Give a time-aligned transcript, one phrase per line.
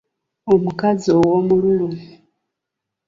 [0.53, 1.89] Omukazi ow'omululu.